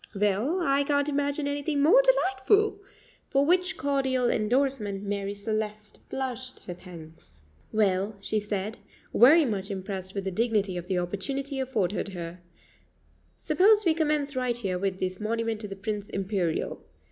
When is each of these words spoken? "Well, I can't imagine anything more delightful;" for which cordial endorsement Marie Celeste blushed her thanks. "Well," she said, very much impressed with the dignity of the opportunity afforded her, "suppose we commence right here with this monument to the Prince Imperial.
"Well, 0.15 0.61
I 0.61 0.83
can't 0.83 1.07
imagine 1.07 1.47
anything 1.47 1.79
more 1.83 2.01
delightful;" 2.01 2.81
for 3.29 3.45
which 3.45 3.77
cordial 3.77 4.31
endorsement 4.31 5.03
Marie 5.03 5.35
Celeste 5.35 5.99
blushed 6.09 6.61
her 6.61 6.73
thanks. 6.73 7.43
"Well," 7.71 8.15
she 8.19 8.39
said, 8.39 8.79
very 9.13 9.45
much 9.45 9.69
impressed 9.69 10.15
with 10.15 10.23
the 10.23 10.31
dignity 10.31 10.75
of 10.75 10.87
the 10.87 10.97
opportunity 10.97 11.59
afforded 11.59 12.13
her, 12.15 12.39
"suppose 13.37 13.85
we 13.85 13.93
commence 13.93 14.35
right 14.35 14.57
here 14.57 14.79
with 14.79 14.99
this 14.99 15.19
monument 15.19 15.61
to 15.61 15.67
the 15.67 15.75
Prince 15.75 16.09
Imperial. 16.09 16.81